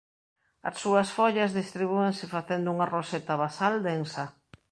As 0.69 0.75
súas 0.81 1.09
follas 1.17 1.55
distribúense 1.61 2.31
facendo 2.35 2.67
unha 2.75 2.89
roseta 2.95 3.33
basal 3.43 3.73
densa. 3.87 4.25